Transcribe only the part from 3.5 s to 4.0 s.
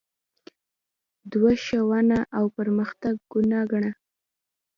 ګڼله